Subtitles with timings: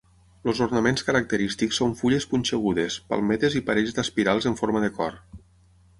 [0.51, 5.25] Els ornaments característics són fulles punxegudes, palmetes i parelles d'espirals en forma de cor.